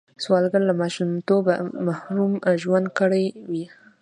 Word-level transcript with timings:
سوالګر 0.23 0.61
له 0.69 0.73
ماشومتوبه 0.81 1.53
محروم 1.87 2.33
ژوند 2.61 2.87
کړی 2.99 3.25
وي 3.51 3.65